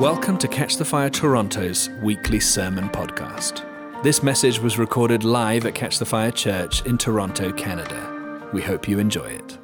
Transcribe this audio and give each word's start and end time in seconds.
Welcome 0.00 0.38
to 0.38 0.48
Catch 0.48 0.76
the 0.76 0.84
Fire 0.84 1.08
Toronto's 1.08 1.88
weekly 2.02 2.40
sermon 2.40 2.88
podcast. 2.88 3.62
This 4.02 4.24
message 4.24 4.58
was 4.58 4.76
recorded 4.76 5.22
live 5.22 5.66
at 5.66 5.76
Catch 5.76 6.00
the 6.00 6.04
Fire 6.04 6.32
Church 6.32 6.84
in 6.84 6.98
Toronto, 6.98 7.52
Canada. 7.52 8.50
We 8.52 8.60
hope 8.60 8.88
you 8.88 8.98
enjoy 8.98 9.26
it. 9.26 9.56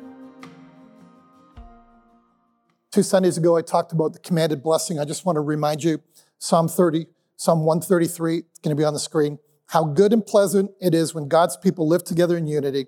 Two 2.93 3.03
Sundays 3.03 3.39
ago, 3.39 3.57
I 3.57 3.63
talked 3.63 3.91
about 3.91 4.13
the 4.13 4.21
commanded 4.21 4.63
blessing. 4.63 5.01
I 5.01 5.05
just 5.05 5.27
want 5.27 5.35
to 5.35 5.41
remind 5.41 5.83
you 5.83 6.01
Psalm 6.39 6.69
30, 6.69 7.09
Psalm 7.35 7.65
133, 7.65 8.39
it's 8.39 8.61
going 8.61 8.77
to 8.77 8.81
be 8.81 8.85
on 8.85 8.95
the 8.95 9.01
screen. 9.01 9.41
How 9.67 9.83
good 9.83 10.13
and 10.13 10.25
pleasant 10.25 10.71
it 10.81 10.95
is 10.95 11.13
when 11.13 11.27
God's 11.27 11.57
people 11.57 11.89
live 11.89 12.05
together 12.05 12.37
in 12.37 12.47
unity. 12.47 12.87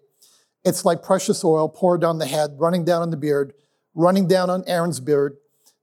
It's 0.65 0.85
like 0.85 1.03
precious 1.03 1.45
oil 1.45 1.69
poured 1.69 2.03
down 2.03 2.19
the 2.19 2.27
head, 2.27 2.51
running 2.59 2.85
down 2.85 3.03
on 3.03 3.11
the 3.11 3.17
beard, 3.17 3.53
running 3.97 4.29
down 4.29 4.49
on 4.49 4.63
Aaron's 4.69 5.01
beard, 5.01 5.39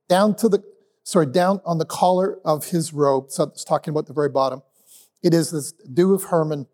down 0.08 0.38
to 0.38 0.48
the, 0.48 0.64
sorry, 1.04 1.26
down 1.28 1.62
on 1.66 1.78
the 1.78 1.86
collar 1.86 2.40
of 2.46 2.68
his 2.68 2.94
robe. 2.94 3.32
So 3.32 3.44
it's 3.44 3.64
talking 3.64 3.92
about 3.92 4.08
the 4.08 4.14
very 4.14 4.30
bottom. 4.30 4.62
It 5.24 5.34
is 5.34 5.52
this 5.52 5.72
dew 5.72 6.14
of 6.14 6.24
Hermon 6.24 6.68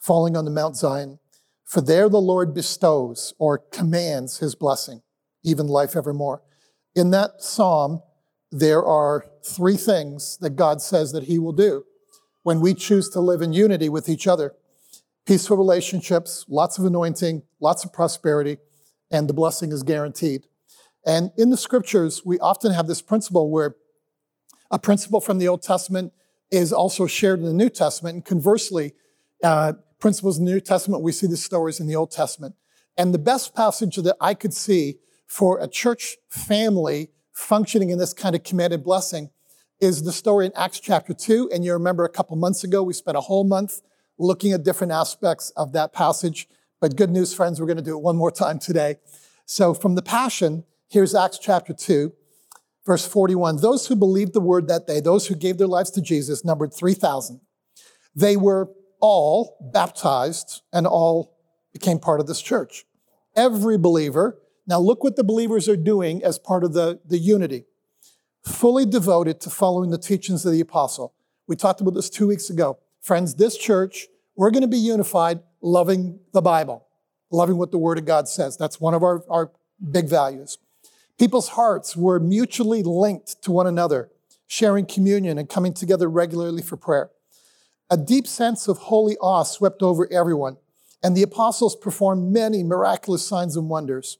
falling 0.00 0.36
on 0.36 0.44
the 0.44 0.50
Mount 0.50 0.76
Zion. 0.76 1.18
For 1.64 1.80
there 1.80 2.08
the 2.08 2.20
Lord 2.20 2.54
bestows 2.54 3.34
or 3.38 3.58
commands 3.58 4.38
his 4.38 4.54
blessing, 4.54 5.02
even 5.42 5.66
life 5.66 5.96
evermore. 5.96 6.42
In 6.94 7.10
that 7.10 7.42
psalm, 7.42 8.02
there 8.52 8.84
are 8.84 9.26
three 9.44 9.76
things 9.76 10.36
that 10.38 10.50
God 10.50 10.80
says 10.80 11.12
that 11.12 11.24
he 11.24 11.38
will 11.38 11.52
do 11.52 11.84
when 12.42 12.60
we 12.60 12.74
choose 12.74 13.08
to 13.10 13.20
live 13.20 13.42
in 13.42 13.52
unity 13.52 13.88
with 13.88 14.08
each 14.08 14.26
other 14.26 14.54
peaceful 15.26 15.56
relationships, 15.56 16.44
lots 16.48 16.78
of 16.78 16.84
anointing, 16.84 17.42
lots 17.60 17.84
of 17.84 17.92
prosperity, 17.92 18.58
and 19.10 19.28
the 19.28 19.34
blessing 19.34 19.72
is 19.72 19.82
guaranteed. 19.82 20.46
And 21.06 21.30
in 21.36 21.50
the 21.50 21.56
scriptures, 21.56 22.22
we 22.24 22.38
often 22.38 22.72
have 22.72 22.86
this 22.86 23.02
principle 23.02 23.50
where 23.50 23.76
a 24.70 24.78
principle 24.78 25.20
from 25.20 25.38
the 25.38 25.48
Old 25.48 25.62
Testament 25.62 26.12
is 26.50 26.72
also 26.72 27.06
shared 27.06 27.40
in 27.40 27.44
the 27.44 27.52
New 27.52 27.68
Testament. 27.68 28.14
And 28.14 28.24
conversely, 28.24 28.92
uh, 29.42 29.74
principles 29.98 30.38
in 30.38 30.44
the 30.44 30.52
New 30.52 30.60
Testament, 30.60 31.02
we 31.02 31.12
see 31.12 31.26
the 31.26 31.36
stories 31.36 31.80
in 31.80 31.86
the 31.86 31.96
Old 31.96 32.10
Testament. 32.10 32.54
And 32.96 33.12
the 33.12 33.18
best 33.18 33.54
passage 33.54 33.96
that 33.96 34.16
I 34.20 34.34
could 34.34 34.54
see 34.54 34.96
for 35.26 35.60
a 35.60 35.68
church 35.68 36.16
family 36.28 37.10
functioning 37.32 37.90
in 37.90 37.98
this 37.98 38.12
kind 38.12 38.34
of 38.36 38.44
commanded 38.44 38.84
blessing 38.84 39.30
is 39.80 40.02
the 40.02 40.12
story 40.12 40.46
in 40.46 40.52
Acts 40.54 40.80
chapter 40.80 41.12
2. 41.12 41.50
And 41.52 41.64
you 41.64 41.72
remember 41.72 42.04
a 42.04 42.08
couple 42.08 42.36
months 42.36 42.64
ago, 42.64 42.82
we 42.82 42.92
spent 42.92 43.16
a 43.16 43.22
whole 43.22 43.44
month 43.44 43.80
looking 44.18 44.52
at 44.52 44.62
different 44.62 44.92
aspects 44.92 45.50
of 45.56 45.72
that 45.72 45.92
passage. 45.92 46.48
But 46.80 46.96
good 46.96 47.10
news, 47.10 47.34
friends, 47.34 47.60
we're 47.60 47.66
going 47.66 47.78
to 47.78 47.82
do 47.82 47.96
it 47.96 48.02
one 48.02 48.16
more 48.16 48.30
time 48.30 48.58
today. 48.58 48.96
So 49.46 49.74
from 49.74 49.94
the 49.94 50.02
Passion, 50.02 50.64
here's 50.94 51.12
Acts 51.12 51.40
chapter 51.40 51.74
2, 51.74 52.12
verse 52.86 53.04
41. 53.04 53.56
Those 53.56 53.88
who 53.88 53.96
believed 53.96 54.32
the 54.32 54.40
word 54.40 54.68
that 54.68 54.86
day, 54.86 55.00
those 55.00 55.26
who 55.26 55.34
gave 55.34 55.58
their 55.58 55.66
lives 55.66 55.90
to 55.90 56.00
Jesus, 56.00 56.44
numbered 56.44 56.72
3,000. 56.72 57.40
They 58.14 58.36
were 58.36 58.70
all 59.00 59.70
baptized 59.74 60.62
and 60.72 60.86
all 60.86 61.36
became 61.72 61.98
part 61.98 62.20
of 62.20 62.28
this 62.28 62.40
church. 62.40 62.84
Every 63.34 63.76
believer, 63.76 64.38
now 64.68 64.78
look 64.78 65.02
what 65.02 65.16
the 65.16 65.24
believers 65.24 65.68
are 65.68 65.76
doing 65.76 66.22
as 66.22 66.38
part 66.38 66.62
of 66.62 66.74
the, 66.74 67.00
the 67.04 67.18
unity, 67.18 67.64
fully 68.46 68.86
devoted 68.86 69.40
to 69.40 69.50
following 69.50 69.90
the 69.90 69.98
teachings 69.98 70.46
of 70.46 70.52
the 70.52 70.60
apostle. 70.60 71.12
We 71.48 71.56
talked 71.56 71.80
about 71.80 71.94
this 71.94 72.08
two 72.08 72.28
weeks 72.28 72.50
ago. 72.50 72.78
Friends, 73.00 73.34
this 73.34 73.58
church, 73.58 74.06
we're 74.36 74.52
going 74.52 74.62
to 74.62 74.68
be 74.68 74.78
unified 74.78 75.40
loving 75.60 76.20
the 76.32 76.40
Bible, 76.40 76.86
loving 77.32 77.56
what 77.56 77.72
the 77.72 77.78
Word 77.78 77.98
of 77.98 78.04
God 78.04 78.28
says. 78.28 78.56
That's 78.56 78.80
one 78.80 78.94
of 78.94 79.02
our, 79.02 79.24
our 79.28 79.50
big 79.90 80.08
values. 80.08 80.56
People's 81.18 81.48
hearts 81.50 81.96
were 81.96 82.18
mutually 82.18 82.82
linked 82.82 83.42
to 83.42 83.52
one 83.52 83.66
another, 83.66 84.10
sharing 84.46 84.86
communion 84.86 85.38
and 85.38 85.48
coming 85.48 85.72
together 85.72 86.08
regularly 86.08 86.62
for 86.62 86.76
prayer. 86.76 87.10
A 87.90 87.96
deep 87.96 88.26
sense 88.26 88.66
of 88.66 88.78
holy 88.78 89.16
awe 89.18 89.44
swept 89.44 89.82
over 89.82 90.10
everyone, 90.12 90.56
and 91.02 91.16
the 91.16 91.22
apostles 91.22 91.76
performed 91.76 92.32
many 92.32 92.64
miraculous 92.64 93.26
signs 93.26 93.56
and 93.56 93.68
wonders. 93.68 94.18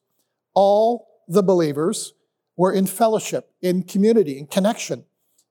All 0.54 1.08
the 1.26 1.42
believers 1.42 2.14
were 2.56 2.72
in 2.72 2.86
fellowship, 2.86 3.50
in 3.60 3.82
community, 3.82 4.38
in 4.38 4.46
connection 4.46 5.04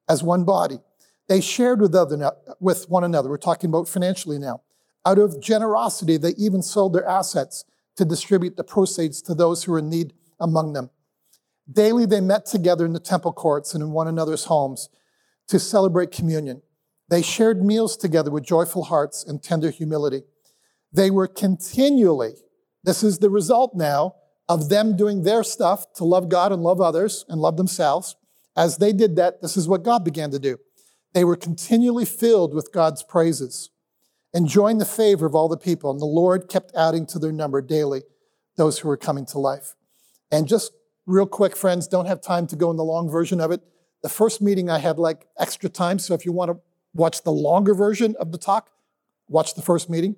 as 0.08 0.24
one 0.24 0.46
body. 0.46 0.80
They 1.28 1.42
shared 1.42 1.82
with, 1.82 1.96
other, 1.96 2.32
with 2.60 2.90
one 2.90 3.04
another. 3.04 3.30
We're 3.30 3.38
talking 3.38 3.70
about 3.70 3.88
financially 3.88 4.40
now. 4.40 4.62
Out 5.06 5.20
of 5.20 5.42
generosity, 5.42 6.18
they 6.18 6.34
even 6.38 6.62
sold 6.62 6.94
their 6.94 7.06
assets 7.06 7.66
to 7.98 8.06
distribute 8.06 8.56
the 8.56 8.64
proceeds 8.64 9.22
to 9.24 9.34
those 9.34 9.64
who 9.64 9.74
were 9.74 9.80
in 9.80 9.90
need 9.90 10.14
among 10.40 10.74
them. 10.74 10.90
Daily, 11.72 12.06
they 12.06 12.22
met 12.22 12.46
together 12.46 12.86
in 12.86 12.94
the 12.94 13.00
temple 13.00 13.34
courts 13.34 13.74
and 13.74 13.82
in 13.82 13.92
one 13.92 14.08
another's 14.08 14.46
homes 14.46 14.90
to 15.48 15.60
celebrate 15.60 16.12
communion. 16.12 16.62
They 17.10 17.22
shared 17.22 17.64
meals 17.64 17.96
together 17.96 18.32
with 18.32 18.46
joyful 18.46 18.86
hearts 18.86 19.24
and 19.24 19.42
tender 19.42 19.70
humility. 19.70 20.24
They 20.92 21.10
were 21.10 21.28
continually, 21.28 22.34
this 22.84 23.04
is 23.04 23.20
the 23.20 23.30
result 23.30 23.76
now 23.76 24.16
of 24.50 24.70
them 24.70 24.96
doing 24.96 25.24
their 25.24 25.44
stuff 25.44 25.94
to 25.94 26.04
love 26.04 26.30
God 26.30 26.52
and 26.52 26.62
love 26.62 26.82
others 26.82 27.26
and 27.30 27.42
love 27.42 27.58
themselves. 27.58 28.16
As 28.56 28.78
they 28.78 28.94
did 28.94 29.16
that, 29.16 29.42
this 29.42 29.58
is 29.58 29.68
what 29.68 29.84
God 29.84 30.04
began 30.04 30.32
to 30.32 30.40
do. 30.40 30.58
They 31.14 31.24
were 31.24 31.36
continually 31.36 32.06
filled 32.06 32.54
with 32.54 32.74
God's 32.74 33.04
praises, 33.04 33.70
enjoying 34.34 34.80
the 34.80 34.86
favor 34.86 35.26
of 35.26 35.36
all 35.36 35.48
the 35.48 35.58
people, 35.58 35.92
and 35.92 36.00
the 36.00 36.06
Lord 36.06 36.50
kept 36.50 36.76
adding 36.76 37.06
to 37.08 37.20
their 37.20 37.32
number 37.32 37.62
daily 37.62 38.04
those 38.56 38.80
who 38.80 38.88
were 38.88 38.98
coming 38.98 39.26
to 39.28 39.40
life. 39.40 39.76
And 40.32 40.48
just 40.48 40.72
real 41.06 41.26
quick, 41.26 41.56
friends, 41.56 41.88
don't 41.88 42.06
have 42.06 42.22
time 42.22 42.48
to 42.48 42.56
go 42.56 42.72
in 42.72 42.78
the 42.78 42.84
long 42.84 43.10
version 43.10 43.40
of 43.40 43.52
it. 43.52 43.62
The 44.02 44.10
first 44.10 44.42
meeting 44.42 44.70
I 44.70 44.80
had 44.80 45.00
like 45.00 45.28
extra 45.40 45.70
time, 45.70 46.00
so 46.00 46.14
if 46.14 46.26
you 46.26 46.32
want 46.32 46.52
to 46.52 46.58
watch 46.94 47.24
the 47.24 47.32
longer 47.32 47.74
version 47.74 48.16
of 48.20 48.32
the 48.32 48.38
talk, 48.38 48.70
watch 49.28 49.56
the 49.56 49.62
first 49.62 49.90
meeting. 49.90 50.16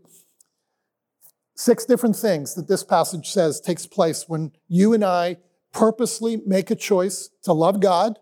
Six 1.55 1.85
different 1.85 2.15
things 2.15 2.53
that 2.55 2.67
this 2.67 2.83
passage 2.83 3.29
says 3.29 3.61
takes 3.61 3.85
place 3.85 4.25
when 4.27 4.51
you 4.67 4.93
and 4.93 5.05
I 5.05 5.37
purposely 5.71 6.41
make 6.45 6.69
a 6.71 6.75
choice 6.75 7.29
to 7.43 7.53
love 7.53 7.79
God, 7.79 8.19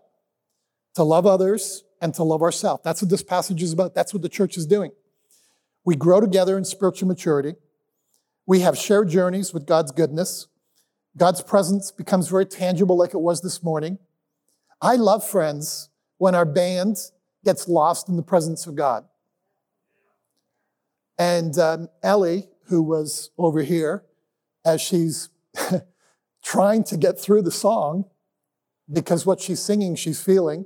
to 0.96 1.04
love 1.04 1.26
others, 1.26 1.84
and 2.02 2.14
to 2.16 2.24
love 2.24 2.42
ourselves. 2.42 2.82
That's 2.84 3.02
what 3.02 3.10
this 3.10 3.24
passage 3.24 3.64
is 3.64 3.74
about. 3.74 3.96
That's 3.96 4.14
what 4.14 4.22
the 4.22 4.30
church 4.30 4.58
is 4.58 4.66
doing. 4.66 4.92
We 5.86 5.96
grow 5.96 6.20
together 6.20 6.58
in 6.58 6.66
spiritual 6.66 7.08
maturity. 7.08 7.56
We 8.46 8.60
have 8.60 8.78
shared 8.78 9.10
journeys 9.10 9.54
with 9.54 9.66
God's 9.66 9.92
goodness. 9.92 10.48
God's 11.18 11.42
presence 11.42 11.92
becomes 11.92 12.28
very 12.28 12.46
tangible, 12.46 12.98
like 12.98 13.14
it 13.14 13.22
was 13.22 13.42
this 13.42 13.62
morning. 13.64 14.00
I 14.82 14.96
love, 14.96 15.28
friends, 15.28 15.90
when 16.18 16.36
our 16.36 16.46
band 16.46 16.98
gets 17.46 17.68
lost 17.68 18.10
in 18.10 18.16
the 18.16 18.24
presence 18.24 18.66
of 18.66 18.76
God. 18.76 19.06
And 21.18 21.58
um, 21.60 21.90
Ellie, 22.02 22.50
who 22.66 22.82
was 22.82 23.30
over 23.38 23.62
here, 23.62 24.04
as 24.66 24.82
she's 24.82 25.30
trying 26.44 26.84
to 26.86 26.98
get 26.98 27.20
through 27.20 27.44
the 27.44 27.52
song, 27.52 28.06
because 28.92 29.26
what 29.26 29.40
she's 29.40 29.62
singing, 29.62 29.96
she's 29.96 30.22
feeling, 30.22 30.66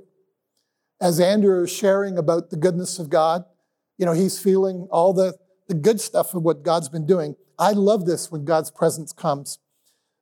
as 1.00 1.20
Andrew 1.20 1.62
is 1.62 1.70
sharing 1.70 2.18
about 2.18 2.50
the 2.50 2.56
goodness 2.56 2.98
of 2.98 3.10
God, 3.10 3.44
you 3.98 4.06
know, 4.06 4.12
he's 4.12 4.38
feeling 4.40 4.88
all 4.90 5.12
the, 5.12 5.34
the 5.68 5.74
good 5.74 6.00
stuff 6.00 6.34
of 6.34 6.42
what 6.42 6.62
God's 6.62 6.88
been 6.88 7.06
doing. 7.06 7.36
I 7.58 7.72
love 7.72 8.06
this 8.06 8.30
when 8.30 8.44
God's 8.44 8.70
presence 8.70 9.12
comes. 9.12 9.58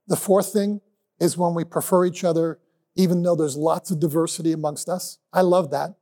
The 0.06 0.16
fourth 0.16 0.52
thing 0.52 0.80
is 1.20 1.36
when 1.36 1.54
we 1.54 1.64
prefer 1.64 2.04
each 2.04 2.24
other, 2.24 2.58
even 2.94 3.22
though 3.22 3.36
there's 3.36 3.56
lots 3.56 3.90
of 3.90 4.00
diversity 4.00 4.52
amongst 4.52 4.88
us. 4.88 5.18
I 5.32 5.42
love 5.42 5.70
that. 5.70 5.94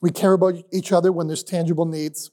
We 0.00 0.10
care 0.10 0.32
about 0.32 0.54
each 0.72 0.92
other 0.92 1.12
when 1.12 1.26
there's 1.26 1.44
tangible 1.44 1.84
needs. 1.84 2.30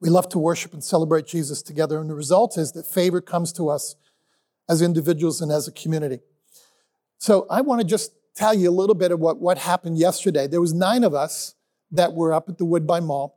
We 0.00 0.08
love 0.08 0.28
to 0.30 0.38
worship 0.38 0.72
and 0.72 0.82
celebrate 0.82 1.26
Jesus 1.26 1.62
together. 1.62 2.00
And 2.00 2.08
the 2.08 2.14
result 2.14 2.56
is 2.56 2.72
that 2.72 2.86
favor 2.86 3.20
comes 3.20 3.52
to 3.54 3.68
us 3.68 3.96
as 4.68 4.80
individuals 4.80 5.40
and 5.40 5.50
as 5.50 5.66
a 5.66 5.72
community. 5.72 6.20
So 7.18 7.46
I 7.50 7.60
want 7.60 7.80
to 7.80 7.86
just 7.86 8.12
tell 8.34 8.54
you 8.54 8.70
a 8.70 8.72
little 8.72 8.94
bit 8.94 9.12
of 9.12 9.20
what, 9.20 9.38
what 9.40 9.58
happened 9.58 9.98
yesterday. 9.98 10.46
There 10.46 10.60
was 10.60 10.72
nine 10.72 11.04
of 11.04 11.12
us 11.12 11.54
that 11.90 12.14
were 12.14 12.32
up 12.32 12.48
at 12.48 12.56
the 12.56 12.64
Woodbine 12.64 13.04
Mall, 13.04 13.36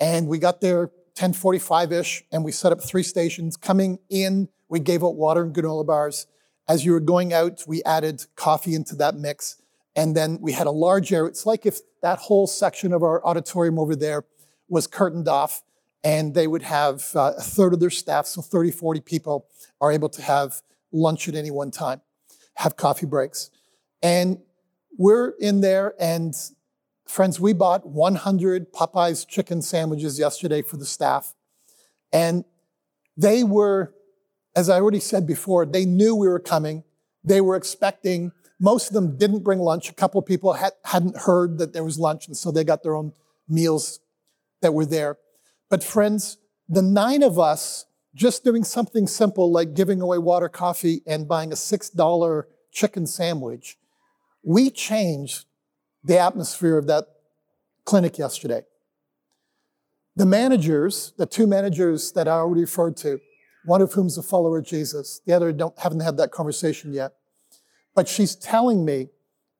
and 0.00 0.26
we 0.26 0.38
got 0.38 0.60
there 0.60 0.90
1045-ish, 1.14 2.24
and 2.30 2.44
we 2.44 2.52
set 2.52 2.72
up 2.72 2.82
three 2.82 3.04
stations. 3.04 3.56
Coming 3.56 4.00
in, 4.10 4.48
we 4.68 4.80
gave 4.80 5.04
out 5.04 5.16
water 5.16 5.42
and 5.42 5.54
granola 5.54 5.86
bars. 5.86 6.26
As 6.68 6.84
you 6.84 6.92
were 6.92 7.00
going 7.00 7.32
out, 7.32 7.64
we 7.66 7.82
added 7.84 8.24
coffee 8.34 8.74
into 8.74 8.96
that 8.96 9.14
mix. 9.14 9.62
And 9.94 10.16
then 10.16 10.38
we 10.40 10.52
had 10.52 10.66
a 10.66 10.72
large 10.72 11.12
area. 11.12 11.28
It's 11.28 11.46
like 11.46 11.64
if 11.64 11.78
that 12.02 12.18
whole 12.18 12.46
section 12.46 12.92
of 12.92 13.02
our 13.02 13.24
auditorium 13.24 13.78
over 13.78 13.96
there 13.96 14.24
was 14.68 14.86
curtained 14.86 15.28
off, 15.28 15.62
and 16.04 16.34
they 16.34 16.46
would 16.46 16.62
have 16.62 17.10
uh, 17.16 17.32
a 17.36 17.42
third 17.42 17.72
of 17.72 17.80
their 17.80 17.90
staff, 17.90 18.26
so 18.26 18.40
30, 18.40 18.70
40 18.70 19.00
people 19.00 19.48
are 19.80 19.90
able 19.90 20.08
to 20.10 20.22
have 20.22 20.62
lunch 20.92 21.28
at 21.28 21.34
any 21.34 21.50
one 21.50 21.72
time, 21.72 22.00
have 22.54 22.76
coffee 22.76 23.06
breaks. 23.06 23.50
And 24.02 24.38
we're 24.96 25.30
in 25.40 25.62
there, 25.62 25.94
and 25.98 26.32
friends, 27.06 27.40
we 27.40 27.52
bought 27.52 27.86
100 27.86 28.72
Popeyes 28.72 29.26
chicken 29.26 29.62
sandwiches 29.62 30.18
yesterday 30.18 30.62
for 30.62 30.76
the 30.76 30.86
staff. 30.86 31.34
And 32.12 32.44
they 33.16 33.42
were, 33.42 33.92
as 34.56 34.70
I 34.70 34.80
already 34.80 35.00
said 35.00 35.26
before, 35.26 35.66
they 35.66 35.84
knew 35.84 36.16
we 36.16 36.26
were 36.26 36.40
coming. 36.40 36.82
They 37.22 37.40
were 37.40 37.56
expecting 37.56 38.32
Most 38.58 38.88
of 38.88 38.94
them 38.94 39.18
didn't 39.18 39.44
bring 39.44 39.58
lunch. 39.58 39.90
A 39.90 39.94
couple 39.94 40.18
of 40.18 40.26
people 40.26 40.54
had, 40.54 40.72
hadn't 40.84 41.16
heard 41.16 41.58
that 41.58 41.72
there 41.72 41.84
was 41.84 41.98
lunch, 41.98 42.26
and 42.26 42.36
so 42.36 42.50
they 42.50 42.64
got 42.64 42.82
their 42.82 42.94
own 42.94 43.12
meals 43.48 44.00
that 44.62 44.72
were 44.72 44.86
there. 44.86 45.18
But 45.68 45.84
friends, 45.84 46.38
the 46.68 46.82
nine 46.82 47.22
of 47.22 47.38
us 47.38 47.84
just 48.14 48.44
doing 48.44 48.64
something 48.64 49.06
simple 49.06 49.52
like 49.52 49.74
giving 49.74 50.00
away 50.00 50.16
water, 50.16 50.48
coffee, 50.48 51.02
and 51.06 51.28
buying 51.28 51.52
a 51.52 51.54
$6 51.54 52.42
chicken 52.72 53.06
sandwich, 53.06 53.76
we 54.42 54.70
changed 54.70 55.44
the 56.02 56.18
atmosphere 56.18 56.78
of 56.78 56.86
that 56.86 57.04
clinic 57.84 58.16
yesterday. 58.16 58.62
The 60.14 60.24
managers, 60.24 61.12
the 61.18 61.26
two 61.26 61.46
managers 61.46 62.12
that 62.12 62.26
I 62.26 62.32
already 62.32 62.62
referred 62.62 62.96
to, 62.98 63.20
one 63.66 63.82
of 63.82 63.92
whom 63.92 64.06
is 64.06 64.16
a 64.16 64.22
follower 64.22 64.58
of 64.58 64.64
Jesus, 64.64 65.20
the 65.26 65.32
other 65.32 65.52
don't, 65.52 65.78
haven't 65.78 66.00
had 66.00 66.16
that 66.16 66.30
conversation 66.30 66.92
yet. 66.92 67.14
But 67.94 68.08
she's 68.08 68.34
telling 68.36 68.84
me 68.84 69.08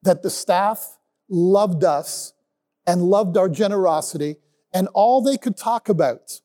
that 0.03 0.23
the 0.23 0.29
staff 0.29 0.97
loved 1.29 1.83
us 1.83 2.33
and 2.85 3.03
loved 3.03 3.35
our 3.35 3.49
generosity, 3.49 4.37
and 4.73 4.87
all 4.93 5.21
they 5.21 5.37
could 5.37 5.57
talk 5.57 5.89
about 5.89 6.39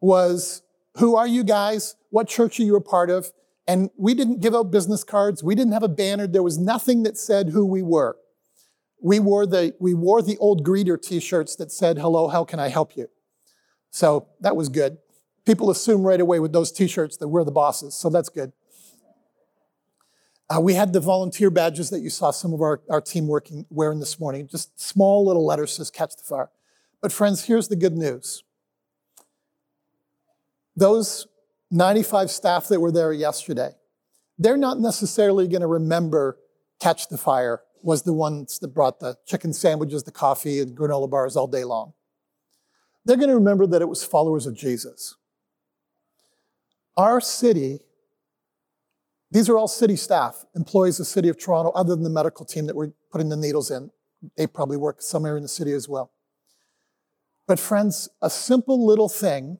was 0.00 0.62
who 0.96 1.14
are 1.14 1.26
you 1.26 1.44
guys? 1.44 1.94
What 2.10 2.28
church 2.28 2.58
are 2.58 2.64
you 2.64 2.76
a 2.76 2.80
part 2.80 3.10
of? 3.10 3.32
And 3.68 3.90
we 3.96 4.12
didn't 4.14 4.40
give 4.40 4.54
out 4.54 4.72
business 4.72 5.04
cards. 5.04 5.42
We 5.44 5.54
didn't 5.54 5.72
have 5.72 5.84
a 5.84 5.88
banner. 5.88 6.26
There 6.26 6.42
was 6.42 6.58
nothing 6.58 7.04
that 7.04 7.16
said 7.16 7.50
who 7.50 7.64
we 7.64 7.82
were. 7.82 8.16
We 9.00 9.20
wore 9.20 9.46
the, 9.46 9.74
we 9.78 9.94
wore 9.94 10.20
the 10.20 10.36
old 10.38 10.64
greeter 10.64 11.00
t-shirts 11.00 11.56
that 11.56 11.70
said, 11.70 11.98
hello, 11.98 12.28
how 12.28 12.44
can 12.44 12.58
I 12.58 12.68
help 12.68 12.96
you? 12.96 13.08
So 13.90 14.28
that 14.40 14.56
was 14.56 14.68
good. 14.68 14.98
People 15.44 15.70
assume 15.70 16.02
right 16.02 16.20
away 16.20 16.38
with 16.38 16.52
those 16.52 16.70
t-shirts 16.70 17.16
that 17.16 17.28
we're 17.28 17.44
the 17.44 17.50
bosses. 17.50 17.94
So 17.94 18.08
that's 18.10 18.28
good. 18.28 18.52
Uh, 20.48 20.60
we 20.60 20.74
had 20.74 20.92
the 20.92 21.00
volunteer 21.00 21.50
badges 21.50 21.90
that 21.90 22.00
you 22.00 22.10
saw 22.10 22.30
some 22.30 22.52
of 22.52 22.60
our, 22.60 22.82
our 22.90 23.00
team 23.00 23.26
working 23.26 23.64
wearing 23.70 24.00
this 24.00 24.20
morning. 24.20 24.46
Just 24.46 24.78
small 24.78 25.24
little 25.24 25.46
letters 25.46 25.72
says 25.72 25.90
catch 25.90 26.14
the 26.16 26.22
fire. 26.22 26.50
But 27.00 27.12
friends, 27.12 27.44
here's 27.44 27.68
the 27.68 27.76
good 27.76 27.96
news. 27.96 28.44
Those 30.76 31.26
95 31.70 32.30
staff 32.30 32.68
that 32.68 32.80
were 32.80 32.92
there 32.92 33.12
yesterday, 33.12 33.70
they're 34.38 34.56
not 34.56 34.78
necessarily 34.78 35.48
going 35.48 35.62
to 35.62 35.66
remember 35.66 36.38
Catch 36.80 37.08
the 37.08 37.18
Fire 37.18 37.62
was 37.82 38.02
the 38.02 38.12
ones 38.12 38.58
that 38.58 38.68
brought 38.68 39.00
the 39.00 39.16
chicken 39.26 39.52
sandwiches, 39.52 40.02
the 40.02 40.12
coffee, 40.12 40.60
and 40.60 40.76
granola 40.76 41.08
bars 41.08 41.36
all 41.36 41.46
day 41.46 41.64
long. 41.64 41.92
They're 43.04 43.16
going 43.16 43.28
to 43.28 43.36
remember 43.36 43.66
that 43.66 43.82
it 43.82 43.88
was 43.88 44.04
followers 44.04 44.46
of 44.46 44.54
Jesus. 44.54 45.16
Our 46.96 47.20
city, 47.20 47.80
these 49.30 49.48
are 49.48 49.56
all 49.56 49.68
city 49.68 49.96
staff, 49.96 50.44
employees 50.54 51.00
of 51.00 51.06
the 51.06 51.10
city 51.10 51.28
of 51.28 51.38
Toronto, 51.38 51.70
other 51.70 51.94
than 51.94 52.04
the 52.04 52.10
medical 52.10 52.44
team 52.44 52.66
that 52.66 52.76
we're 52.76 52.92
putting 53.10 53.28
the 53.28 53.36
needles 53.36 53.70
in. 53.70 53.90
They 54.36 54.46
probably 54.46 54.76
work 54.76 55.00
somewhere 55.00 55.36
in 55.36 55.42
the 55.42 55.48
city 55.48 55.72
as 55.72 55.88
well. 55.88 56.12
But 57.46 57.58
friends, 57.58 58.08
a 58.20 58.30
simple 58.30 58.84
little 58.84 59.08
thing 59.08 59.58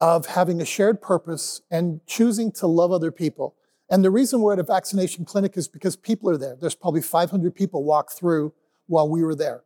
of 0.00 0.26
having 0.26 0.60
a 0.60 0.64
shared 0.64 1.02
purpose 1.02 1.60
and 1.70 2.00
choosing 2.06 2.50
to 2.52 2.66
love 2.66 2.90
other 2.90 3.12
people. 3.12 3.54
And 3.90 4.04
the 4.04 4.10
reason 4.10 4.40
we're 4.40 4.54
at 4.54 4.58
a 4.58 4.64
vaccination 4.64 5.24
clinic 5.24 5.56
is 5.56 5.68
because 5.68 5.94
people 5.94 6.30
are 6.30 6.38
there. 6.38 6.56
There's 6.58 6.74
probably 6.74 7.02
500 7.02 7.54
people 7.54 7.84
walk 7.84 8.10
through 8.12 8.54
while 8.86 9.08
we 9.08 9.22
were 9.22 9.34
there. 9.34 9.62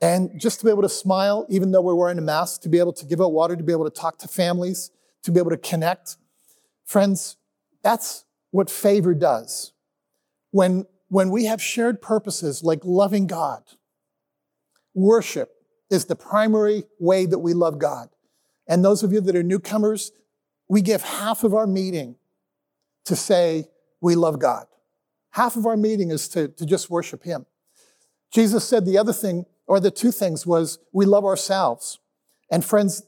And 0.00 0.30
just 0.40 0.60
to 0.60 0.64
be 0.64 0.70
able 0.70 0.82
to 0.82 0.88
smile, 0.88 1.46
even 1.48 1.72
though 1.72 1.80
we're 1.80 1.94
wearing 1.94 2.18
a 2.18 2.22
mask, 2.22 2.62
to 2.62 2.68
be 2.68 2.78
able 2.78 2.92
to 2.94 3.06
give 3.06 3.20
out 3.20 3.32
water, 3.32 3.56
to 3.56 3.62
be 3.62 3.72
able 3.72 3.88
to 3.88 4.00
talk 4.00 4.18
to 4.18 4.28
families, 4.28 4.90
to 5.24 5.32
be 5.32 5.38
able 5.38 5.50
to 5.50 5.56
connect. 5.56 6.16
Friends, 6.84 7.36
that's 7.82 8.24
what 8.50 8.70
favor 8.70 9.14
does. 9.14 9.72
When, 10.50 10.86
when 11.08 11.30
we 11.30 11.46
have 11.46 11.62
shared 11.62 12.02
purposes 12.02 12.62
like 12.62 12.80
loving 12.84 13.26
God, 13.26 13.62
worship 14.94 15.50
is 15.90 16.06
the 16.06 16.16
primary 16.16 16.84
way 16.98 17.26
that 17.26 17.38
we 17.38 17.54
love 17.54 17.78
God. 17.78 18.08
And 18.68 18.84
those 18.84 19.02
of 19.02 19.12
you 19.12 19.20
that 19.20 19.36
are 19.36 19.42
newcomers, 19.42 20.12
we 20.68 20.80
give 20.80 21.02
half 21.02 21.44
of 21.44 21.54
our 21.54 21.66
meeting 21.66 22.16
to 23.04 23.16
say 23.16 23.68
we 24.00 24.14
love 24.14 24.38
God. 24.38 24.66
Half 25.30 25.56
of 25.56 25.66
our 25.66 25.76
meeting 25.76 26.10
is 26.10 26.28
to, 26.28 26.48
to 26.48 26.66
just 26.66 26.90
worship 26.90 27.24
Him. 27.24 27.46
Jesus 28.30 28.66
said 28.66 28.86
the 28.86 28.98
other 28.98 29.12
thing, 29.12 29.46
or 29.66 29.80
the 29.80 29.90
two 29.90 30.10
things, 30.10 30.46
was 30.46 30.78
we 30.92 31.04
love 31.04 31.24
ourselves. 31.24 31.98
And 32.50 32.64
friends, 32.64 33.02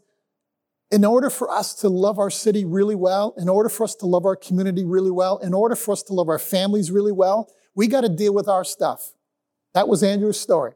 in 0.91 1.05
order 1.05 1.31
for 1.31 1.51
us 1.51 1.75
to 1.75 1.89
love 1.89 2.19
our 2.19 2.31
city 2.31 2.65
really 2.65 2.95
well, 2.95 3.35
in 3.37 3.49
order 3.49 3.69
for 3.69 3.85
us 3.85 3.95
to 3.97 4.07
love 4.07 4.25
our 4.25 4.37
community 4.37 4.85
really 4.85 5.11
well, 5.11 5.39
in 5.39 5.55
order 5.55 5.75
for 5.75 5.93
us 5.93 6.03
to 6.05 6.13
love 6.13 6.29
our 6.29 6.39
families 6.39 6.91
really 6.91 7.13
well, 7.13 7.51
we 7.75 7.89
got 7.89 8.03
to 8.03 8.09
deal 8.09 8.35
with 8.35 8.49
our 8.49 8.65
stuff. 8.65 9.13
That 9.73 9.89
was 9.89 10.03
Andrew's 10.03 10.39
story. 10.39 10.73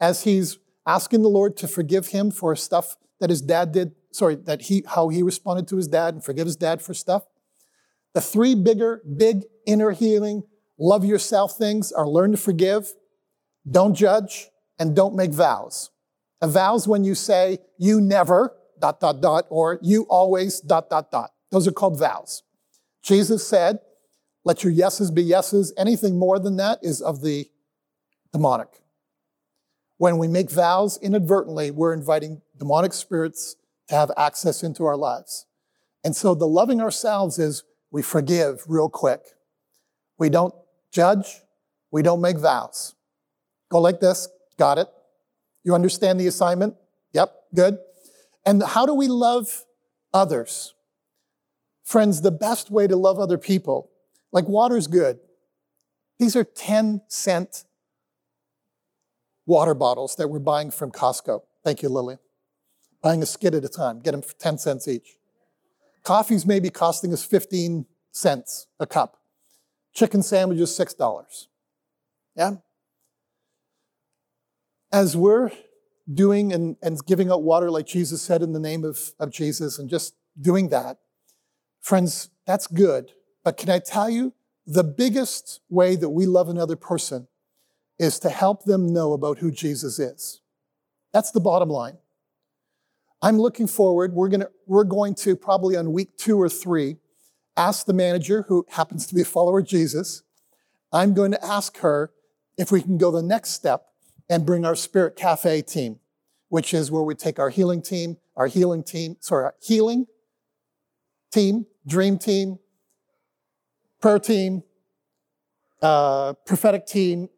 As 0.00 0.24
he's 0.24 0.58
asking 0.86 1.22
the 1.22 1.28
Lord 1.28 1.56
to 1.58 1.68
forgive 1.68 2.08
him 2.08 2.30
for 2.30 2.54
stuff 2.56 2.96
that 3.20 3.30
his 3.30 3.42
dad 3.42 3.72
did 3.72 3.92
sorry, 4.12 4.34
that 4.34 4.62
he, 4.62 4.84
how 4.86 5.08
he 5.08 5.22
responded 5.22 5.68
to 5.68 5.76
his 5.76 5.88
dad 5.88 6.14
and 6.14 6.24
forgive 6.24 6.46
his 6.46 6.56
dad 6.56 6.82
for 6.82 6.94
stuff. 6.94 7.24
The 8.14 8.20
three 8.20 8.54
bigger, 8.54 9.02
big 9.16 9.44
inner 9.66 9.90
healing, 9.92 10.42
love 10.78 11.04
yourself 11.04 11.56
things 11.56 11.92
are 11.92 12.08
learn 12.08 12.32
to 12.32 12.36
forgive, 12.36 12.92
don't 13.70 13.94
judge, 13.94 14.48
and 14.78 14.96
don't 14.96 15.14
make 15.14 15.30
vows. 15.30 15.90
A 16.40 16.48
vow's 16.48 16.88
when 16.88 17.04
you 17.04 17.14
say, 17.14 17.58
you 17.78 18.00
never, 18.00 18.56
dot, 18.80 19.00
dot, 19.00 19.20
dot, 19.20 19.46
or 19.48 19.78
you 19.82 20.02
always, 20.08 20.60
dot, 20.60 20.90
dot, 20.90 21.10
dot. 21.10 21.32
Those 21.50 21.66
are 21.66 21.72
called 21.72 21.98
vows. 21.98 22.42
Jesus 23.02 23.46
said, 23.46 23.80
let 24.44 24.64
your 24.64 24.72
yeses 24.72 25.10
be 25.10 25.22
yeses. 25.22 25.72
Anything 25.76 26.18
more 26.18 26.38
than 26.38 26.56
that 26.56 26.78
is 26.82 27.02
of 27.02 27.22
the 27.22 27.46
demonic. 28.32 28.68
When 29.98 30.18
we 30.18 30.28
make 30.28 30.50
vows 30.50 30.98
inadvertently, 31.02 31.70
we're 31.70 31.92
inviting 31.92 32.40
demonic 32.56 32.92
spirits 32.92 33.56
to 33.88 33.94
have 33.94 34.10
access 34.16 34.62
into 34.62 34.84
our 34.84 34.96
lives. 34.96 35.46
And 36.04 36.14
so 36.14 36.34
the 36.34 36.46
loving 36.46 36.80
ourselves 36.80 37.38
is 37.38 37.64
we 37.90 38.02
forgive 38.02 38.62
real 38.68 38.88
quick. 38.88 39.20
We 40.18 40.28
don't 40.28 40.54
judge. 40.92 41.40
We 41.90 42.02
don't 42.02 42.20
make 42.20 42.38
vows. 42.38 42.94
Go 43.70 43.80
like 43.80 44.00
this. 44.00 44.28
Got 44.58 44.78
it. 44.78 44.88
You 45.64 45.74
understand 45.74 46.20
the 46.20 46.26
assignment? 46.26 46.74
Yep. 47.12 47.34
Good. 47.54 47.78
And 48.48 48.62
how 48.62 48.86
do 48.86 48.94
we 48.94 49.08
love 49.08 49.64
others? 50.14 50.74
Friends, 51.84 52.22
the 52.22 52.30
best 52.30 52.70
way 52.70 52.86
to 52.86 52.96
love 52.96 53.18
other 53.18 53.38
people, 53.38 53.90
like 54.32 54.48
water's 54.48 54.86
good. 54.86 55.18
These 56.18 56.34
are 56.34 56.44
10 56.44 57.02
cent 57.08 57.64
water 59.46 59.74
bottles 59.74 60.16
that 60.16 60.28
we're 60.28 60.38
buying 60.38 60.70
from 60.70 60.90
Costco. 60.90 61.42
Thank 61.64 61.82
you, 61.82 61.88
Lily 61.88 62.18
buying 63.02 63.22
a 63.22 63.26
skid 63.26 63.54
at 63.54 63.64
a 63.64 63.68
time, 63.68 64.00
get 64.00 64.12
them 64.12 64.22
for 64.22 64.34
10 64.34 64.58
cents 64.58 64.88
each. 64.88 65.16
Coffee's 66.02 66.46
maybe 66.46 66.70
costing 66.70 67.12
us 67.12 67.24
15 67.24 67.86
cents 68.12 68.66
a 68.80 68.86
cup. 68.86 69.18
Chicken 69.92 70.22
sandwiches, 70.22 70.70
$6. 70.70 71.46
Yeah? 72.36 72.56
As 74.92 75.16
we're 75.16 75.50
doing 76.12 76.52
and, 76.52 76.76
and 76.82 76.98
giving 77.06 77.30
out 77.30 77.42
water 77.42 77.70
like 77.70 77.86
Jesus 77.86 78.22
said 78.22 78.42
in 78.42 78.52
the 78.52 78.60
name 78.60 78.84
of, 78.84 79.12
of 79.18 79.30
Jesus 79.30 79.78
and 79.78 79.88
just 79.88 80.14
doing 80.40 80.68
that, 80.68 80.98
friends, 81.80 82.30
that's 82.46 82.66
good. 82.66 83.12
But 83.44 83.56
can 83.56 83.70
I 83.70 83.78
tell 83.78 84.08
you, 84.08 84.34
the 84.66 84.84
biggest 84.84 85.60
way 85.70 85.96
that 85.96 86.10
we 86.10 86.26
love 86.26 86.48
another 86.48 86.76
person 86.76 87.26
is 87.98 88.18
to 88.18 88.28
help 88.28 88.64
them 88.64 88.92
know 88.92 89.12
about 89.12 89.38
who 89.38 89.50
Jesus 89.50 89.98
is. 89.98 90.42
That's 91.12 91.30
the 91.30 91.40
bottom 91.40 91.70
line. 91.70 91.96
I'm 93.22 93.38
looking 93.38 93.66
forward. 93.66 94.12
We're, 94.12 94.28
gonna, 94.28 94.48
we're 94.66 94.84
going 94.84 95.14
to 95.16 95.34
probably 95.36 95.74
on 95.76 95.92
week 95.92 96.16
two 96.18 96.40
or 96.40 96.50
three 96.50 96.96
ask 97.58 97.86
the 97.86 97.92
manager, 97.92 98.44
who 98.48 98.64
happens 98.70 99.06
to 99.08 99.14
be 99.14 99.22
a 99.22 99.26
follower 99.26 99.58
of 99.58 99.66
Jesus, 99.66 100.22
I'm 100.92 101.12
going 101.12 101.32
to 101.32 101.44
ask 101.44 101.78
her 101.78 102.12
if 102.56 102.70
we 102.70 102.80
can 102.80 102.96
go 102.96 103.10
the 103.10 103.22
next 103.22 103.50
step 103.50 103.87
and 104.28 104.44
bring 104.44 104.64
our 104.64 104.74
Spirit 104.74 105.16
Cafe 105.16 105.62
team, 105.62 106.00
which 106.48 106.74
is 106.74 106.90
where 106.90 107.02
we 107.02 107.14
take 107.14 107.38
our 107.38 107.50
healing 107.50 107.82
team, 107.82 108.16
our 108.36 108.46
healing 108.46 108.82
team, 108.82 109.16
sorry, 109.20 109.44
our 109.44 109.54
healing 109.60 110.06
team, 111.32 111.66
dream 111.86 112.18
team, 112.18 112.58
prayer 114.00 114.18
team, 114.18 114.62
uh, 115.82 116.34
prophetic 116.46 116.86
team, 116.86 117.28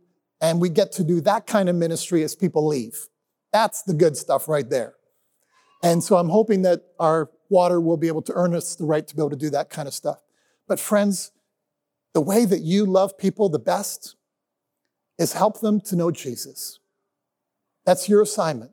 and 0.41 0.61
we 0.61 0.69
get 0.69 0.93
to 0.93 1.05
do 1.05 1.21
that 1.21 1.47
kind 1.47 1.69
of 1.69 1.77
ministry 1.77 2.23
as 2.23 2.35
people 2.35 2.67
leave. 2.67 3.09
That's 3.53 3.83
the 3.83 3.95
good 3.95 4.17
stuff 4.17 4.49
right 4.49 4.69
there. 4.69 4.95
And 5.83 6.03
so 6.03 6.17
I'm 6.17 6.29
hoping 6.29 6.63
that 6.63 6.83
our 6.99 7.31
water 7.49 7.81
will 7.81 7.97
be 7.97 8.09
able 8.09 8.23
to 8.23 8.33
earn 8.35 8.55
us 8.55 8.75
the 8.77 8.85
right 8.85 9.07
to 9.07 9.17
be 9.17 9.21
able 9.21 9.31
to 9.31 9.37
do 9.37 9.51
that 9.51 9.71
kind 9.71 9.89
of 9.89 9.95
stuff. 9.95 10.19
But 10.69 10.79
friends, 10.79 11.33
the 12.13 12.21
way 12.21 12.45
that 12.45 12.61
you 12.61 12.87
love 12.87 13.17
people 13.19 13.49
the 13.49 13.59
best 13.59 14.17
is 15.19 15.33
help 15.33 15.61
them 15.61 15.81
to 15.83 15.97
know 15.97 16.11
Jesus. 16.11 16.80
That's 17.85 18.09
your 18.09 18.23
assignment. 18.23 18.73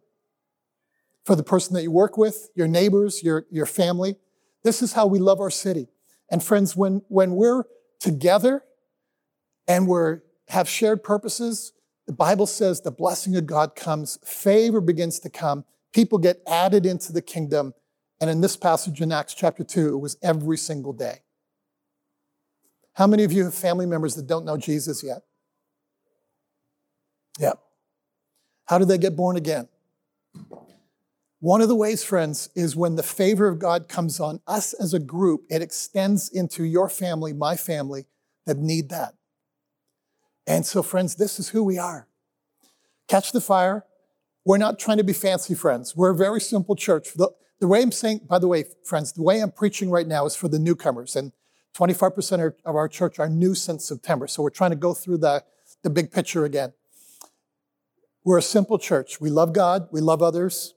For 1.26 1.36
the 1.36 1.44
person 1.44 1.74
that 1.74 1.84
you 1.84 1.92
work 1.92 2.18
with, 2.18 2.50
your 2.56 2.68
neighbors, 2.68 3.24
your, 3.24 3.46
your 3.50 3.66
family. 3.66 4.16
This 4.64 4.82
is 4.82 4.94
how 4.94 5.08
we 5.08 5.20
love 5.20 5.40
our 5.40 5.52
city. 5.52 5.88
And 6.30 6.44
friends, 6.44 6.76
when, 6.76 7.02
when 7.08 7.32
we're 7.36 7.64
together 8.00 8.64
and 9.68 9.88
we're 9.88 10.22
have 10.50 10.70
shared 10.70 11.04
purposes, 11.04 11.74
the 12.06 12.14
Bible 12.14 12.48
says 12.48 12.82
the 12.82 12.92
blessing 12.92 13.36
of 13.36 13.46
God 13.46 13.76
comes, 13.76 14.18
favor 14.24 14.80
begins 14.80 15.20
to 15.20 15.30
come, 15.30 15.66
people 15.94 16.18
get 16.18 16.42
added 16.48 16.86
into 16.86 17.12
the 17.12 17.22
kingdom. 17.22 17.74
And 18.22 18.30
in 18.30 18.42
this 18.42 18.56
passage 18.56 19.02
in 19.02 19.12
Acts 19.12 19.34
chapter 19.34 19.64
2, 19.64 19.90
it 19.90 19.98
was 19.98 20.18
every 20.24 20.58
single 20.58 20.94
day. 20.94 21.20
How 22.94 23.06
many 23.06 23.24
of 23.24 23.32
you 23.32 23.44
have 23.44 23.54
family 23.54 23.86
members 23.86 24.16
that 24.16 24.26
don't 24.26 24.46
know 24.46 24.58
Jesus 24.58 25.04
yet? 25.04 25.22
Yep. 27.40 27.60
How 28.68 28.78
did 28.78 28.88
they 28.88 28.98
get 28.98 29.16
born 29.16 29.38
again? 29.38 29.68
One 31.40 31.62
of 31.62 31.68
the 31.68 31.76
ways, 31.76 32.04
friends, 32.04 32.50
is 32.56 32.76
when 32.76 32.96
the 32.96 33.04
favor 33.04 33.48
of 33.48 33.60
God 33.60 33.88
comes 33.88 34.20
on 34.20 34.42
us 34.48 34.74
as 34.74 34.94
a 34.94 35.00
group, 35.00 35.44
it 35.50 35.62
extends 35.62 36.30
into 36.30 36.64
your 36.64 36.90
family, 36.90 37.32
my 37.32 37.56
family, 37.56 38.06
that 38.46 38.58
need 38.58 38.90
that. 38.90 39.14
And 40.48 40.66
so, 40.66 40.82
friends, 40.82 41.16
this 41.16 41.40
is 41.40 41.50
who 41.50 41.64
we 41.64 41.78
are. 41.78 42.08
Catch 43.08 43.34
the 43.34 43.42
fire. 43.42 43.86
We're 44.46 44.58
not 44.58 44.80
trying 44.80 44.98
to 44.98 45.04
be 45.04 45.14
fancy, 45.14 45.54
friends. 45.54 45.96
We're 45.96 46.12
a 46.12 46.16
very 46.16 46.42
simple 46.42 46.76
church. 46.76 47.14
The, 47.14 47.30
the 47.60 47.68
way 47.68 47.82
I'm 47.82 47.92
saying, 47.92 48.22
by 48.28 48.40
the 48.40 48.48
way, 48.48 48.66
friends, 48.84 49.12
the 49.12 49.22
way 49.22 49.42
I'm 49.42 49.52
preaching 49.52 49.90
right 49.90 50.08
now 50.08 50.26
is 50.26 50.36
for 50.36 50.48
the 50.48 50.60
newcomers. 50.60 51.16
And 51.16 51.34
25% 51.76 52.54
of 52.66 52.76
our 52.76 52.88
church 52.88 53.20
are 53.20 53.30
new 53.30 53.54
since 53.54 53.86
September. 53.86 54.28
So 54.28 54.42
we're 54.42 54.50
trying 54.50 54.72
to 54.72 54.78
go 54.78 54.94
through 54.94 55.20
the, 55.20 55.44
the 55.84 55.90
big 55.90 56.12
picture 56.12 56.46
again. 56.46 56.74
We're 58.28 58.40
a 58.40 58.42
simple 58.42 58.78
church. 58.78 59.22
We 59.22 59.30
love 59.30 59.54
God, 59.54 59.88
we 59.90 60.02
love 60.02 60.22
others, 60.22 60.74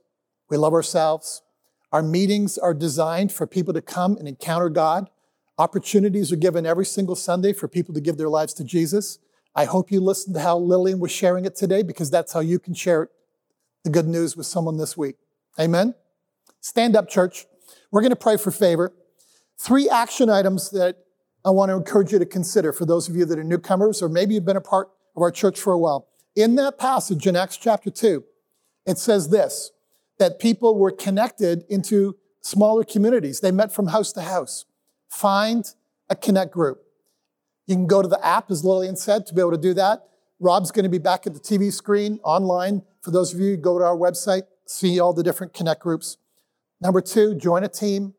we 0.48 0.56
love 0.56 0.72
ourselves. 0.72 1.42
Our 1.90 2.00
meetings 2.00 2.56
are 2.56 2.72
designed 2.72 3.32
for 3.32 3.44
people 3.44 3.74
to 3.74 3.82
come 3.82 4.16
and 4.18 4.28
encounter 4.28 4.68
God. 4.68 5.10
Opportunities 5.58 6.30
are 6.30 6.36
given 6.36 6.64
every 6.64 6.86
single 6.86 7.16
Sunday 7.16 7.52
for 7.52 7.66
people 7.66 7.92
to 7.94 8.00
give 8.00 8.18
their 8.18 8.28
lives 8.28 8.54
to 8.54 8.62
Jesus. 8.62 9.18
I 9.52 9.64
hope 9.64 9.90
you 9.90 10.00
listened 10.00 10.36
to 10.36 10.42
how 10.42 10.58
Lillian 10.58 11.00
was 11.00 11.10
sharing 11.10 11.44
it 11.44 11.56
today 11.56 11.82
because 11.82 12.08
that's 12.08 12.32
how 12.32 12.38
you 12.38 12.60
can 12.60 12.72
share 12.72 13.10
the 13.82 13.90
good 13.90 14.06
news 14.06 14.36
with 14.36 14.46
someone 14.46 14.76
this 14.76 14.96
week. 14.96 15.16
Amen? 15.58 15.96
Stand 16.60 16.94
up, 16.94 17.08
church. 17.08 17.46
We're 17.90 18.02
going 18.02 18.10
to 18.10 18.16
pray 18.16 18.36
for 18.36 18.52
favor. 18.52 18.92
Three 19.58 19.88
action 19.88 20.30
items 20.30 20.70
that 20.70 20.98
I 21.44 21.50
want 21.50 21.70
to 21.70 21.74
encourage 21.74 22.12
you 22.12 22.20
to 22.20 22.26
consider 22.26 22.72
for 22.72 22.86
those 22.86 23.08
of 23.08 23.16
you 23.16 23.24
that 23.24 23.40
are 23.40 23.42
newcomers 23.42 24.02
or 24.02 24.08
maybe 24.08 24.34
you've 24.34 24.44
been 24.44 24.56
a 24.56 24.60
part 24.60 24.88
of 25.16 25.22
our 25.22 25.32
church 25.32 25.60
for 25.60 25.72
a 25.72 25.78
while. 25.78 26.06
In 26.36 26.54
that 26.56 26.78
passage 26.78 27.26
in 27.26 27.36
Acts 27.36 27.56
chapter 27.56 27.90
2, 27.90 28.24
it 28.86 28.98
says 28.98 29.30
this 29.30 29.72
that 30.18 30.38
people 30.38 30.78
were 30.78 30.90
connected 30.90 31.64
into 31.70 32.14
smaller 32.42 32.84
communities. 32.84 33.40
They 33.40 33.50
met 33.50 33.72
from 33.72 33.86
house 33.86 34.12
to 34.12 34.20
house. 34.20 34.66
Find 35.08 35.64
a 36.10 36.14
connect 36.14 36.52
group. 36.52 36.82
You 37.66 37.74
can 37.74 37.86
go 37.86 38.02
to 38.02 38.08
the 38.08 38.24
app, 38.24 38.50
as 38.50 38.62
Lillian 38.62 38.96
said, 38.96 39.26
to 39.26 39.34
be 39.34 39.40
able 39.40 39.52
to 39.52 39.58
do 39.58 39.72
that. 39.74 40.08
Rob's 40.38 40.70
going 40.70 40.82
to 40.82 40.90
be 40.90 40.98
back 40.98 41.26
at 41.26 41.32
the 41.32 41.40
TV 41.40 41.72
screen 41.72 42.20
online. 42.22 42.82
For 43.00 43.10
those 43.10 43.32
of 43.32 43.40
you, 43.40 43.52
who 43.52 43.56
go 43.56 43.78
to 43.78 43.84
our 43.84 43.96
website, 43.96 44.42
see 44.66 45.00
all 45.00 45.14
the 45.14 45.22
different 45.22 45.54
connect 45.54 45.80
groups. 45.80 46.18
Number 46.82 47.00
two, 47.00 47.34
join 47.34 47.64
a 47.64 47.68
team. 47.68 48.14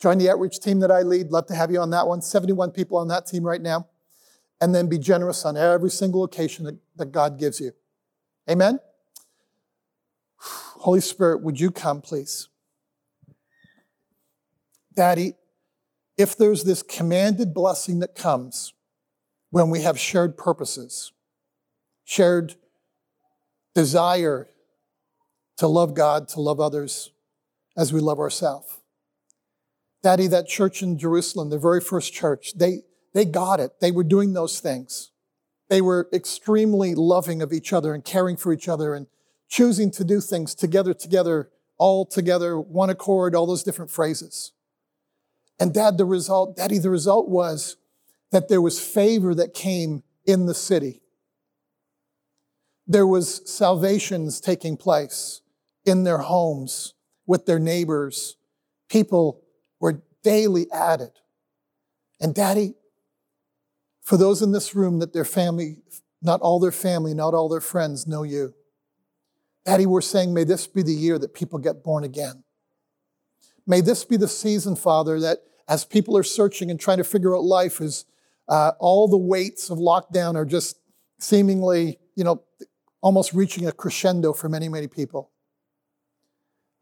Join 0.00 0.18
the 0.18 0.28
outreach 0.28 0.58
team 0.58 0.80
that 0.80 0.90
I 0.90 1.02
lead. 1.02 1.30
Love 1.30 1.46
to 1.46 1.54
have 1.54 1.70
you 1.70 1.80
on 1.80 1.90
that 1.90 2.08
one. 2.08 2.20
71 2.20 2.72
people 2.72 2.98
on 2.98 3.06
that 3.08 3.26
team 3.26 3.44
right 3.44 3.62
now 3.62 3.86
and 4.62 4.72
then 4.72 4.88
be 4.88 4.96
generous 4.96 5.44
on 5.44 5.56
every 5.56 5.90
single 5.90 6.22
occasion 6.22 6.64
that, 6.64 6.78
that 6.94 7.10
God 7.10 7.36
gives 7.36 7.58
you. 7.58 7.72
Amen? 8.48 8.78
Holy 10.38 11.00
Spirit, 11.00 11.42
would 11.42 11.58
you 11.58 11.72
come, 11.72 12.00
please? 12.00 12.48
Daddy, 14.94 15.34
if 16.16 16.36
there's 16.36 16.62
this 16.62 16.80
commanded 16.82 17.52
blessing 17.52 17.98
that 17.98 18.14
comes 18.14 18.72
when 19.50 19.68
we 19.68 19.82
have 19.82 19.98
shared 19.98 20.38
purposes, 20.38 21.10
shared 22.04 22.54
desire 23.74 24.46
to 25.56 25.66
love 25.66 25.92
God, 25.92 26.28
to 26.28 26.40
love 26.40 26.60
others 26.60 27.10
as 27.76 27.92
we 27.92 27.98
love 27.98 28.20
ourselves. 28.20 28.78
Daddy, 30.04 30.28
that 30.28 30.46
church 30.46 30.82
in 30.82 30.98
Jerusalem, 30.98 31.50
the 31.50 31.58
very 31.58 31.80
first 31.80 32.12
church, 32.12 32.52
they, 32.54 32.82
they 33.14 33.24
got 33.24 33.60
it. 33.60 33.80
They 33.80 33.90
were 33.90 34.04
doing 34.04 34.32
those 34.32 34.60
things. 34.60 35.10
They 35.68 35.80
were 35.80 36.08
extremely 36.12 36.94
loving 36.94 37.42
of 37.42 37.52
each 37.52 37.72
other 37.72 37.94
and 37.94 38.04
caring 38.04 38.36
for 38.36 38.52
each 38.52 38.68
other 38.68 38.94
and 38.94 39.06
choosing 39.48 39.90
to 39.92 40.04
do 40.04 40.20
things 40.20 40.54
together, 40.54 40.94
together, 40.94 41.50
all 41.78 42.06
together, 42.06 42.58
one 42.58 42.90
accord, 42.90 43.34
all 43.34 43.46
those 43.46 43.62
different 43.62 43.90
phrases. 43.90 44.52
And 45.58 45.72
dad, 45.72 45.98
the 45.98 46.04
result, 46.04 46.56
daddy, 46.56 46.78
the 46.78 46.90
result 46.90 47.28
was 47.28 47.76
that 48.30 48.48
there 48.48 48.60
was 48.60 48.80
favor 48.80 49.34
that 49.34 49.54
came 49.54 50.02
in 50.26 50.46
the 50.46 50.54
city. 50.54 51.02
There 52.86 53.06
was 53.06 53.48
salvations 53.50 54.40
taking 54.40 54.76
place 54.76 55.42
in 55.84 56.04
their 56.04 56.18
homes 56.18 56.94
with 57.26 57.46
their 57.46 57.58
neighbors. 57.58 58.36
People 58.88 59.42
were 59.80 60.02
daily 60.22 60.66
added. 60.72 61.12
And 62.20 62.34
daddy, 62.34 62.74
for 64.02 64.16
those 64.16 64.42
in 64.42 64.52
this 64.52 64.74
room 64.74 64.98
that 64.98 65.12
their 65.12 65.24
family, 65.24 65.78
not 66.20 66.40
all 66.40 66.60
their 66.60 66.72
family, 66.72 67.14
not 67.14 67.34
all 67.34 67.48
their 67.48 67.60
friends 67.60 68.06
know 68.06 68.22
you. 68.22 68.54
Daddy, 69.64 69.86
we're 69.86 70.00
saying, 70.00 70.34
may 70.34 70.44
this 70.44 70.66
be 70.66 70.82
the 70.82 70.92
year 70.92 71.18
that 71.18 71.34
people 71.34 71.58
get 71.58 71.84
born 71.84 72.02
again. 72.02 72.42
May 73.66 73.80
this 73.80 74.04
be 74.04 74.16
the 74.16 74.26
season, 74.26 74.74
Father, 74.74 75.20
that 75.20 75.38
as 75.68 75.84
people 75.84 76.16
are 76.16 76.24
searching 76.24 76.70
and 76.70 76.80
trying 76.80 76.98
to 76.98 77.04
figure 77.04 77.36
out 77.36 77.44
life, 77.44 77.80
as 77.80 78.04
uh, 78.48 78.72
all 78.80 79.06
the 79.06 79.16
weights 79.16 79.70
of 79.70 79.78
lockdown 79.78 80.34
are 80.34 80.44
just 80.44 80.78
seemingly, 81.18 81.98
you 82.16 82.24
know, 82.24 82.42
almost 83.00 83.32
reaching 83.32 83.66
a 83.66 83.72
crescendo 83.72 84.32
for 84.32 84.48
many, 84.48 84.68
many 84.68 84.88
people. 84.88 85.30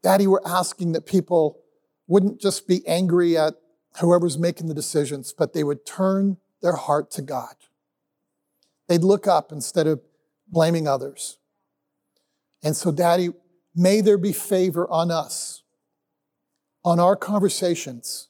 Daddy, 0.01 0.25
we're 0.25 0.45
asking 0.45 0.93
that 0.93 1.05
people 1.05 1.59
wouldn't 2.07 2.41
just 2.41 2.67
be 2.67 2.85
angry 2.87 3.37
at 3.37 3.53
whoever's 3.99 4.39
making 4.39 4.67
the 4.67 4.73
decisions, 4.73 5.33
but 5.37 5.53
they 5.53 5.63
would 5.63 5.85
turn 5.85 6.37
their 6.61 6.75
heart 6.75 7.11
to 7.11 7.21
God. 7.21 7.55
They'd 8.87 9.03
look 9.03 9.27
up 9.27 9.51
instead 9.51 9.87
of 9.87 10.01
blaming 10.47 10.87
others. 10.87 11.37
And 12.63 12.75
so, 12.75 12.91
Daddy, 12.91 13.29
may 13.75 14.01
there 14.01 14.17
be 14.17 14.33
favor 14.33 14.89
on 14.89 15.11
us, 15.11 15.63
on 16.83 16.99
our 16.99 17.15
conversations. 17.15 18.27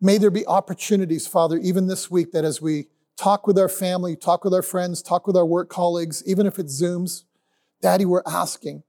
May 0.00 0.18
there 0.18 0.30
be 0.30 0.46
opportunities, 0.46 1.26
Father, 1.26 1.56
even 1.58 1.86
this 1.86 2.10
week, 2.10 2.32
that 2.32 2.44
as 2.44 2.62
we 2.62 2.86
talk 3.16 3.46
with 3.46 3.58
our 3.58 3.68
family, 3.68 4.14
talk 4.14 4.44
with 4.44 4.54
our 4.54 4.62
friends, 4.62 5.02
talk 5.02 5.26
with 5.26 5.36
our 5.36 5.46
work 5.46 5.68
colleagues, 5.68 6.22
even 6.24 6.46
if 6.46 6.58
it's 6.58 6.80
Zooms, 6.80 7.24
Daddy, 7.80 8.04
we're 8.04 8.22
asking, 8.26 8.82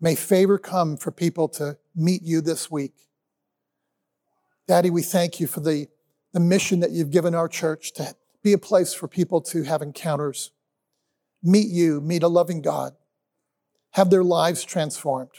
may 0.00 0.14
favor 0.14 0.58
come 0.58 0.96
for 0.96 1.10
people 1.10 1.48
to 1.50 1.78
meet 1.94 2.22
you 2.22 2.40
this 2.40 2.70
week. 2.70 2.94
Daddy, 4.66 4.90
we 4.90 5.02
thank 5.02 5.38
you 5.38 5.46
for 5.46 5.60
the 5.60 5.88
the 6.34 6.40
mission 6.40 6.80
that 6.80 6.90
you've 6.90 7.12
given 7.12 7.34
our 7.34 7.48
church 7.48 7.92
to 7.94 8.14
be 8.42 8.52
a 8.52 8.58
place 8.58 8.92
for 8.92 9.08
people 9.08 9.40
to 9.40 9.62
have 9.62 9.80
encounters, 9.80 10.50
meet 11.42 11.68
you, 11.68 12.00
meet 12.00 12.24
a 12.24 12.28
loving 12.28 12.60
God, 12.60 12.92
have 13.92 14.10
their 14.10 14.24
lives 14.24 14.64
transformed, 14.64 15.30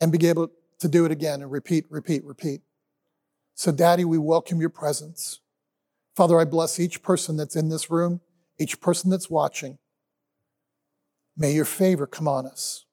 and 0.00 0.12
be 0.12 0.28
able 0.28 0.50
to 0.78 0.88
do 0.88 1.04
it 1.04 1.10
again 1.10 1.42
and 1.42 1.50
repeat, 1.50 1.84
repeat, 1.90 2.24
repeat. 2.24 2.62
So, 3.56 3.72
Daddy, 3.72 4.04
we 4.04 4.16
welcome 4.16 4.60
your 4.60 4.70
presence. 4.70 5.40
Father, 6.14 6.38
I 6.38 6.44
bless 6.44 6.78
each 6.78 7.02
person 7.02 7.36
that's 7.36 7.56
in 7.56 7.68
this 7.68 7.90
room, 7.90 8.20
each 8.58 8.80
person 8.80 9.10
that's 9.10 9.28
watching. 9.28 9.78
May 11.36 11.52
your 11.52 11.64
favor 11.64 12.06
come 12.06 12.28
on 12.28 12.46
us. 12.46 12.84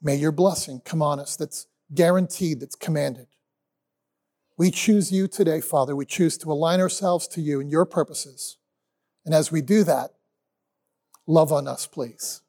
May 0.00 0.14
your 0.14 0.32
blessing 0.32 0.80
come 0.84 1.02
on 1.02 1.18
us 1.18 1.34
that's 1.34 1.66
guaranteed, 1.92 2.60
that's 2.60 2.76
commanded. 2.76 3.26
We 4.60 4.70
choose 4.70 5.10
you 5.10 5.26
today, 5.26 5.62
Father. 5.62 5.96
We 5.96 6.04
choose 6.04 6.36
to 6.36 6.52
align 6.52 6.80
ourselves 6.80 7.26
to 7.28 7.40
you 7.40 7.62
and 7.62 7.70
your 7.70 7.86
purposes. 7.86 8.58
And 9.24 9.34
as 9.34 9.50
we 9.50 9.62
do 9.62 9.84
that, 9.84 10.10
love 11.26 11.50
on 11.50 11.66
us, 11.66 11.86
please. 11.86 12.42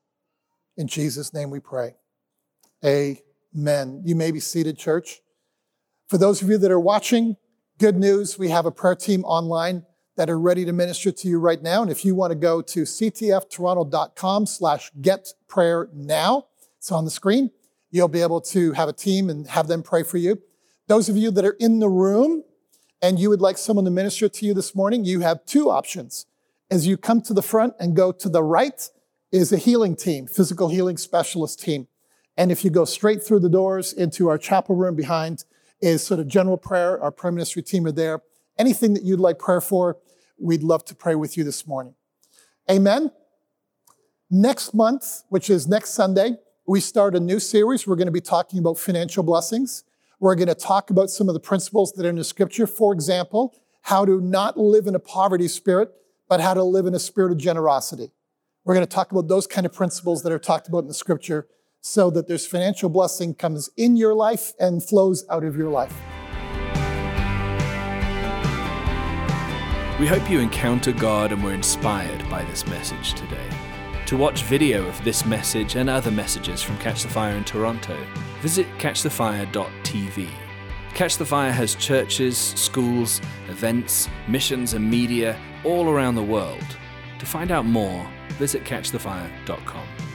In 0.75 0.87
Jesus' 0.87 1.33
name 1.33 1.49
we 1.49 1.61
pray. 1.61 1.95
Amen. 2.83 4.01
You 4.03 4.17
may 4.17 4.31
be 4.31 4.41
seated, 4.41 4.77
church. 4.77 5.21
For 6.09 6.17
those 6.17 6.41
of 6.41 6.49
you 6.49 6.57
that 6.57 6.69
are 6.69 6.81
watching, 6.81 7.37
good 7.79 7.95
news. 7.95 8.37
We 8.37 8.49
have 8.49 8.65
a 8.65 8.71
prayer 8.71 8.95
team 8.95 9.23
online 9.23 9.85
that 10.17 10.29
are 10.29 10.37
ready 10.37 10.65
to 10.65 10.73
minister 10.73 11.13
to 11.13 11.27
you 11.29 11.39
right 11.39 11.63
now. 11.63 11.81
And 11.81 11.89
if 11.89 12.03
you 12.03 12.13
want 12.13 12.31
to 12.31 12.35
go 12.35 12.61
to 12.61 12.81
ctftoronto.com 12.81 14.47
slash 14.47 14.91
get 14.99 15.29
prayer 15.47 15.87
now, 15.93 16.47
it's 16.77 16.91
on 16.91 17.05
the 17.05 17.09
screen. 17.09 17.51
You'll 17.89 18.09
be 18.09 18.21
able 18.21 18.41
to 18.41 18.73
have 18.73 18.89
a 18.89 18.93
team 18.93 19.29
and 19.29 19.47
have 19.47 19.69
them 19.69 19.81
pray 19.81 20.03
for 20.03 20.17
you. 20.17 20.41
Those 20.87 21.09
of 21.09 21.17
you 21.17 21.31
that 21.31 21.45
are 21.45 21.57
in 21.59 21.79
the 21.79 21.89
room 21.89 22.43
and 23.01 23.19
you 23.19 23.29
would 23.29 23.41
like 23.41 23.57
someone 23.57 23.85
to 23.85 23.91
minister 23.91 24.29
to 24.29 24.45
you 24.45 24.53
this 24.53 24.75
morning, 24.75 25.05
you 25.05 25.21
have 25.21 25.45
two 25.45 25.69
options. 25.69 26.25
As 26.69 26.87
you 26.87 26.97
come 26.97 27.21
to 27.21 27.33
the 27.33 27.41
front 27.41 27.73
and 27.79 27.95
go 27.95 28.11
to 28.11 28.29
the 28.29 28.43
right 28.43 28.89
is 29.31 29.51
a 29.51 29.57
healing 29.57 29.95
team, 29.95 30.27
physical 30.27 30.69
healing 30.69 30.97
specialist 30.97 31.61
team. 31.61 31.87
And 32.37 32.51
if 32.51 32.63
you 32.63 32.69
go 32.69 32.85
straight 32.85 33.23
through 33.23 33.39
the 33.39 33.49
doors 33.49 33.93
into 33.93 34.29
our 34.29 34.37
chapel 34.37 34.75
room 34.75 34.95
behind 34.95 35.43
is 35.81 36.05
sort 36.05 36.19
of 36.19 36.27
general 36.27 36.57
prayer. 36.57 37.01
Our 37.01 37.11
prayer 37.11 37.31
ministry 37.31 37.63
team 37.63 37.85
are 37.85 37.91
there. 37.91 38.21
Anything 38.57 38.93
that 38.93 39.03
you'd 39.03 39.19
like 39.19 39.39
prayer 39.39 39.61
for, 39.61 39.97
we'd 40.37 40.63
love 40.63 40.85
to 40.85 40.95
pray 40.95 41.15
with 41.15 41.37
you 41.37 41.43
this 41.43 41.65
morning. 41.67 41.95
Amen. 42.69 43.11
Next 44.29 44.73
month, 44.73 45.23
which 45.29 45.49
is 45.49 45.67
next 45.67 45.91
Sunday, 45.91 46.35
we 46.65 46.79
start 46.79 47.15
a 47.15 47.19
new 47.19 47.39
series. 47.39 47.87
We're 47.87 47.95
going 47.95 48.07
to 48.07 48.11
be 48.11 48.21
talking 48.21 48.59
about 48.59 48.77
financial 48.77 49.23
blessings. 49.23 49.83
We're 50.21 50.35
going 50.35 50.49
to 50.49 50.55
talk 50.55 50.91
about 50.91 51.09
some 51.09 51.27
of 51.27 51.33
the 51.33 51.39
principles 51.39 51.93
that 51.93 52.05
are 52.05 52.09
in 52.09 52.15
the 52.15 52.23
scripture. 52.23 52.67
For 52.67 52.93
example, 52.93 53.55
how 53.81 54.05
to 54.05 54.21
not 54.21 54.55
live 54.55 54.85
in 54.85 54.93
a 54.93 54.99
poverty 54.99 55.47
spirit, 55.47 55.91
but 56.29 56.39
how 56.39 56.53
to 56.53 56.63
live 56.63 56.85
in 56.85 56.93
a 56.93 56.99
spirit 56.99 57.31
of 57.31 57.39
generosity. 57.39 58.11
We're 58.63 58.75
going 58.75 58.85
to 58.85 58.95
talk 58.95 59.11
about 59.11 59.27
those 59.27 59.47
kind 59.47 59.65
of 59.65 59.73
principles 59.73 60.21
that 60.21 60.31
are 60.31 60.37
talked 60.37 60.67
about 60.67 60.83
in 60.83 60.87
the 60.87 60.93
scripture 60.93 61.47
so 61.81 62.11
that 62.11 62.27
there's 62.27 62.45
financial 62.45 62.87
blessing 62.87 63.33
comes 63.33 63.71
in 63.77 63.97
your 63.97 64.13
life 64.13 64.53
and 64.59 64.83
flows 64.83 65.25
out 65.27 65.43
of 65.43 65.55
your 65.55 65.69
life. 65.69 65.95
We 69.99 70.05
hope 70.05 70.29
you 70.29 70.39
encounter 70.39 70.91
God 70.91 71.31
and 71.31 71.43
were 71.43 71.53
inspired 71.53 72.29
by 72.29 72.43
this 72.43 72.67
message 72.67 73.15
today. 73.15 73.50
To 74.11 74.17
watch 74.17 74.43
video 74.43 74.85
of 74.87 75.01
this 75.05 75.25
message 75.25 75.77
and 75.77 75.89
other 75.89 76.11
messages 76.11 76.61
from 76.61 76.77
Catch 76.79 77.03
the 77.03 77.07
Fire 77.07 77.33
in 77.33 77.45
Toronto, 77.45 77.97
visit 78.41 78.67
catchthefire.tv. 78.77 80.29
Catch 80.93 81.15
the 81.15 81.25
Fire 81.25 81.53
has 81.53 81.75
churches, 81.75 82.37
schools, 82.37 83.21
events, 83.47 84.09
missions, 84.27 84.73
and 84.73 84.91
media 84.91 85.39
all 85.63 85.87
around 85.87 86.15
the 86.15 86.23
world. 86.23 86.77
To 87.19 87.25
find 87.25 87.51
out 87.51 87.65
more, 87.65 88.05
visit 88.31 88.65
catchthefire.com. 88.65 90.10